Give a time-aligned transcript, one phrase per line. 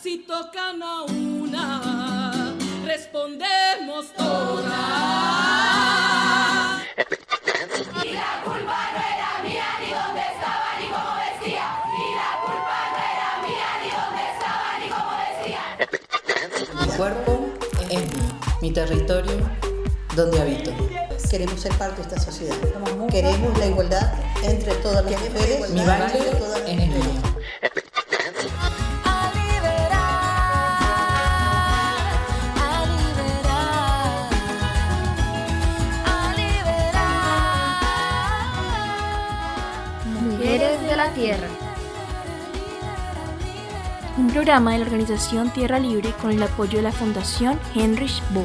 [0.00, 4.72] Si tocan a una, respondemos todas.
[8.04, 11.66] Y la culpa no era mía, ni dónde estaba, ni cómo vestía.
[11.90, 15.62] Y la culpa no era mía, ni dónde estaba, ni cómo vestía.
[16.86, 17.32] Mi cuerpo
[17.90, 18.28] es mío,
[18.62, 19.36] mi territorio
[20.14, 20.70] donde habito.
[21.28, 22.54] Queremos ser parte de esta sociedad.
[23.10, 24.12] Queremos la igualdad
[24.44, 25.70] entre todas las mujeres.
[25.70, 27.15] Mi baile es el mío.
[40.26, 41.48] Mujeres de la Tierra.
[44.18, 48.44] Un programa de la organización Tierra Libre con el apoyo de la Fundación Heinrich Böll.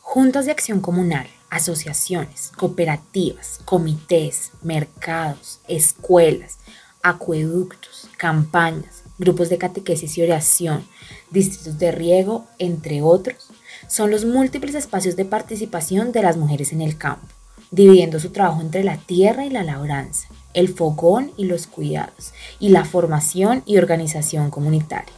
[0.00, 6.58] Juntas de acción comunal, asociaciones, cooperativas, comités, mercados, escuelas,
[7.00, 10.84] acueductos, campañas, grupos de catequesis y oración,
[11.30, 13.52] distritos de riego, entre otros,
[13.88, 17.26] son los múltiples espacios de participación de las mujeres en el campo,
[17.70, 22.70] dividiendo su trabajo entre la tierra y la labranza, el fogón y los cuidados, y
[22.70, 25.14] la formación y organización comunitaria.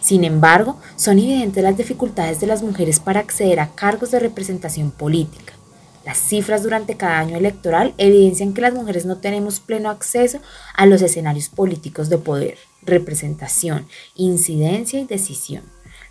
[0.00, 4.90] Sin embargo, son evidentes las dificultades de las mujeres para acceder a cargos de representación
[4.90, 5.54] política.
[6.04, 10.40] Las cifras durante cada año electoral evidencian que las mujeres no tenemos pleno acceso
[10.76, 15.62] a los escenarios políticos de poder, representación, incidencia y decisión,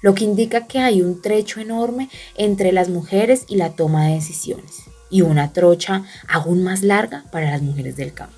[0.04, 4.16] lo que indica que hay un trecho enorme entre las mujeres y la toma de
[4.16, 8.36] decisiones, y una trocha aún más larga para las mujeres del campo.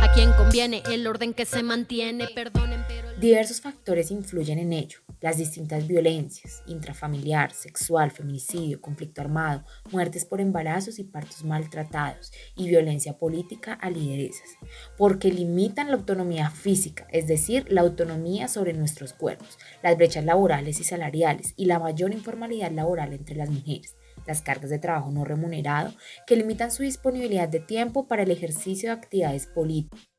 [0.00, 2.28] A quien conviene el orden que se mantiene.
[2.28, 3.09] Perdonen, pero.
[3.20, 5.00] Diversos factores influyen en ello.
[5.20, 12.68] Las distintas violencias, intrafamiliar, sexual, feminicidio, conflicto armado, muertes por embarazos y partos maltratados y
[12.68, 14.48] violencia política a lideresas,
[14.96, 20.80] porque limitan la autonomía física, es decir, la autonomía sobre nuestros cuerpos, las brechas laborales
[20.80, 23.96] y salariales y la mayor informalidad laboral entre las mujeres
[24.26, 25.94] las cargas de trabajo no remunerado
[26.26, 30.09] que limitan su disponibilidad de tiempo para el ejercicio de actividades políticas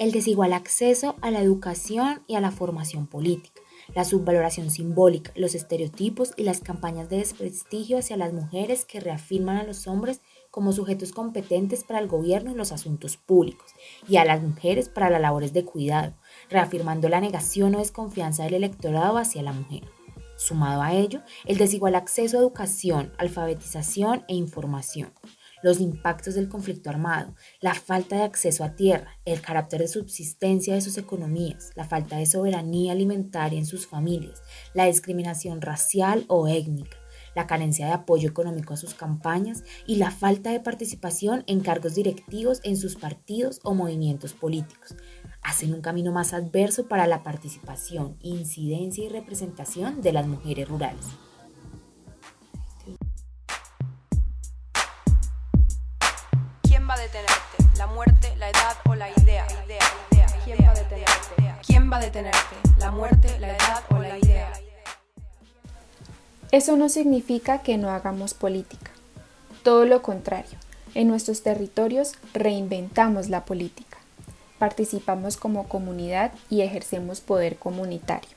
[0.00, 3.60] el desigual acceso a la educación y a la formación política,
[3.94, 9.58] la subvaloración simbólica, los estereotipos y las campañas de desprestigio hacia las mujeres que reafirman
[9.58, 13.74] a los hombres como sujetos competentes para el gobierno y los asuntos públicos,
[14.08, 16.14] y a las mujeres para las labores de cuidado,
[16.48, 19.82] reafirmando la negación o desconfianza del electorado hacia la mujer.
[20.38, 25.12] Sumado a ello, el desigual acceso a educación, alfabetización e información,
[25.62, 30.74] los impactos del conflicto armado, la falta de acceso a tierra, el carácter de subsistencia
[30.74, 34.42] de sus economías, la falta de soberanía alimentaria en sus familias,
[34.74, 36.96] la discriminación racial o étnica,
[37.34, 41.94] la carencia de apoyo económico a sus campañas y la falta de participación en cargos
[41.94, 44.96] directivos en sus partidos o movimientos políticos.
[45.42, 51.06] Hacen un camino más adverso para la participación, incidencia y representación de las mujeres rurales.
[57.00, 57.78] Detenerte?
[57.78, 59.46] ¿La muerte, la edad o la idea?
[60.44, 61.34] ¿Quién va a detenerte?
[61.66, 62.56] ¿Quién va a detenerte?
[62.78, 64.52] ¿La muerte, la edad o la idea?
[66.50, 68.90] Eso no significa que no hagamos política.
[69.62, 70.58] Todo lo contrario,
[70.94, 73.98] en nuestros territorios reinventamos la política.
[74.58, 78.30] Participamos como comunidad y ejercemos poder comunitario.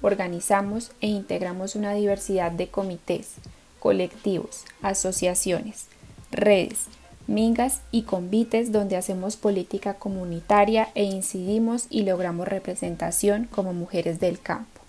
[0.00, 3.34] Organizamos e integramos una diversidad de comités,
[3.78, 5.86] colectivos, asociaciones,
[6.30, 6.86] redes,
[7.30, 14.40] mingas y convites donde hacemos política comunitaria e incidimos y logramos representación como mujeres del
[14.40, 14.80] campo.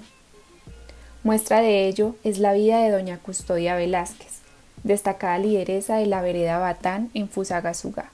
[1.24, 4.40] Muestra de ello es la vida de doña Custodia Velázquez,
[4.84, 8.12] destacada lideresa de la vereda Batán en Fusagasugá,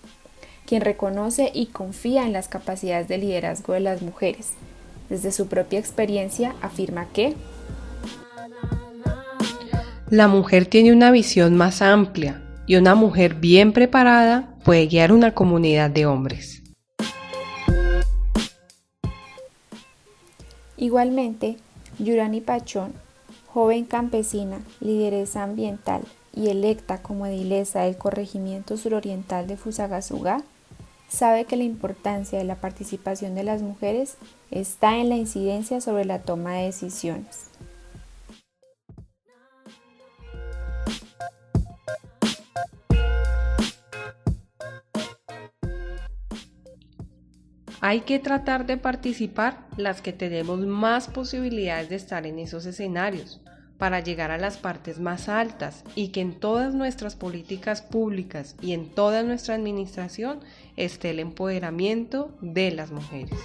[0.65, 4.49] quien reconoce y confía en las capacidades de liderazgo de las mujeres.
[5.09, 7.33] Desde su propia experiencia afirma que
[10.09, 15.33] La mujer tiene una visión más amplia y una mujer bien preparada puede guiar una
[15.33, 16.61] comunidad de hombres.
[20.75, 21.57] Igualmente,
[21.97, 22.93] Yurani Pachón,
[23.47, 26.03] joven campesina, lideresa ambiental
[26.35, 30.43] y electa como edilesa del corregimiento suroriental de Fusagasugá,
[31.07, 34.17] sabe que la importancia de la participación de las mujeres
[34.51, 37.49] está en la incidencia sobre la toma de decisiones.
[47.87, 53.39] Hay que tratar de participar las que tenemos más posibilidades de estar en esos escenarios
[53.77, 58.73] para llegar a las partes más altas y que en todas nuestras políticas públicas y
[58.73, 60.41] en toda nuestra administración
[60.75, 63.39] esté el empoderamiento de las mujeres.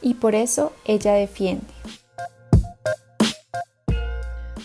[0.00, 1.66] Y por eso ella defiende.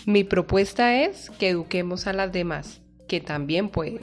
[0.06, 4.00] Mi propuesta es que eduquemos a las demás, que también pueden.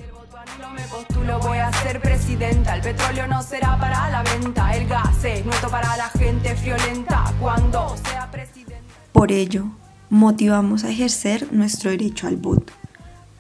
[0.60, 2.76] No me postulo, voy a ser presidenta.
[2.76, 4.76] El petróleo no será para la venta.
[4.76, 7.34] El gas es nuestro para la gente friolenta.
[7.40, 8.82] Cuando sea presidenta.
[9.12, 9.66] Por ello,
[10.10, 12.74] motivamos a ejercer nuestro derecho al voto,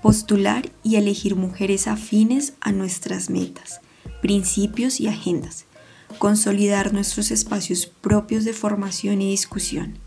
[0.01, 3.79] postular y elegir mujeres afines a nuestras metas,
[4.21, 5.65] principios y agendas,
[6.17, 9.97] consolidar nuestros espacios propios de formación y discusión,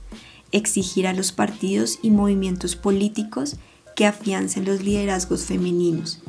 [0.53, 3.57] exigir a los partidos y movimientos políticos
[3.97, 6.23] que afiancen los liderazgos femeninos,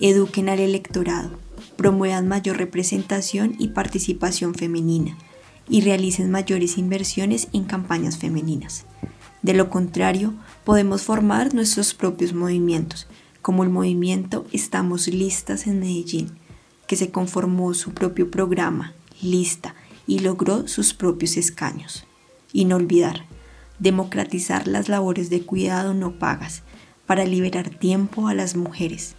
[0.00, 1.30] eduquen al electorado,
[1.76, 5.16] promuevan mayor representación y participación femenina
[5.68, 8.86] y realicen mayores inversiones en campañas femeninas.
[9.42, 10.34] De lo contrario,
[10.64, 13.06] podemos formar nuestros propios movimientos,
[13.42, 16.32] como el movimiento Estamos Listas en Medellín,
[16.86, 19.74] que se conformó su propio programa, lista,
[20.06, 22.04] y logró sus propios escaños.
[22.52, 23.26] Y no olvidar,
[23.78, 26.62] democratizar las labores de cuidado no pagas
[27.06, 29.14] para liberar tiempo a las mujeres.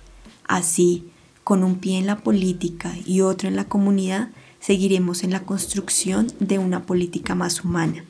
[0.48, 1.10] Así,
[1.44, 4.30] con un pie en la política y otro en la comunidad,
[4.60, 8.04] seguiremos en la construcción de una política más humana,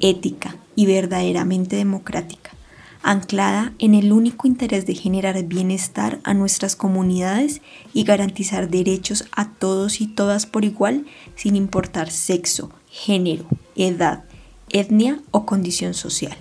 [0.00, 2.50] ética y verdaderamente democrática,
[3.02, 9.50] anclada en el único interés de generar bienestar a nuestras comunidades y garantizar derechos a
[9.50, 14.25] todos y todas por igual, sin importar sexo, género, edad,
[14.70, 16.36] etnia o condición social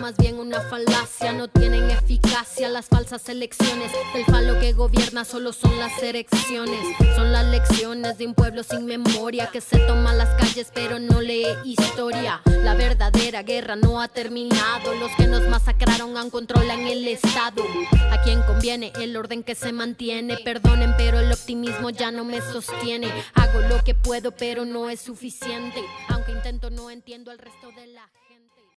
[0.00, 1.32] más bien una falacia.
[1.32, 3.90] No tienen eficacia las falsas elecciones.
[4.14, 6.80] El falo que gobierna solo son las elecciones.
[7.14, 11.20] Son las lecciones de un pueblo sin memoria que se toma las calles pero no
[11.20, 12.40] lee historia.
[12.62, 14.94] La verdadera guerra no ha terminado.
[14.94, 15.85] Los que nos masacraron
[16.30, 17.64] controlan el Estado.
[18.10, 20.36] A quien conviene el orden que se mantiene.
[20.38, 23.08] Perdonen, pero el optimismo ya no me sostiene.
[23.34, 25.82] Hago lo que puedo, pero no es suficiente.
[26.08, 28.08] Aunque intento, no entiendo al resto de la